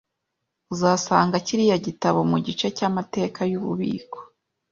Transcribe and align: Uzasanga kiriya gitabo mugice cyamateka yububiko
Uzasanga 0.73 1.35
kiriya 1.45 1.77
gitabo 1.85 2.19
mugice 2.31 2.67
cyamateka 2.77 3.39
yububiko 3.51 4.17